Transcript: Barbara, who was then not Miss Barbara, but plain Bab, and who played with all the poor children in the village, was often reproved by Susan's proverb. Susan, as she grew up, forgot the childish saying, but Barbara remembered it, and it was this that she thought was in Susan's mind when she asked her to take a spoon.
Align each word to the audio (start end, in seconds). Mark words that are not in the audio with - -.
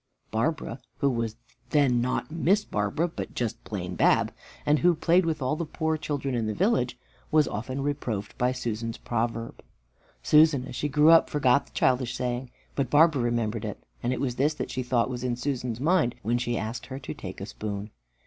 Barbara, 0.31 0.79
who 0.97 1.11
was 1.11 1.35
then 1.69 2.01
not 2.01 2.31
Miss 2.31 2.65
Barbara, 2.65 3.07
but 3.07 3.35
plain 3.63 3.93
Bab, 3.93 4.33
and 4.65 4.79
who 4.79 4.95
played 4.95 5.27
with 5.27 5.43
all 5.43 5.55
the 5.55 5.63
poor 5.63 5.95
children 5.95 6.33
in 6.33 6.47
the 6.47 6.55
village, 6.55 6.97
was 7.29 7.47
often 7.47 7.83
reproved 7.83 8.35
by 8.39 8.51
Susan's 8.51 8.97
proverb. 8.97 9.61
Susan, 10.23 10.65
as 10.65 10.75
she 10.75 10.89
grew 10.89 11.11
up, 11.11 11.29
forgot 11.29 11.67
the 11.67 11.71
childish 11.73 12.15
saying, 12.15 12.49
but 12.73 12.89
Barbara 12.89 13.21
remembered 13.21 13.63
it, 13.63 13.83
and 14.01 14.11
it 14.11 14.19
was 14.19 14.37
this 14.37 14.55
that 14.55 14.71
she 14.71 14.81
thought 14.81 15.07
was 15.07 15.23
in 15.23 15.35
Susan's 15.35 15.79
mind 15.79 16.15
when 16.23 16.39
she 16.39 16.57
asked 16.57 16.87
her 16.87 16.97
to 16.97 17.13
take 17.13 17.39
a 17.39 17.45
spoon. 17.45 17.91